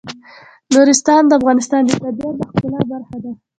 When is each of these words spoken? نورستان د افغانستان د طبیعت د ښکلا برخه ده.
نورستان 0.73 1.21
د 1.27 1.31
افغانستان 1.39 1.81
د 1.85 1.91
طبیعت 2.01 2.35
د 2.37 2.41
ښکلا 2.49 2.81
برخه 2.91 3.17
ده. 3.23 3.31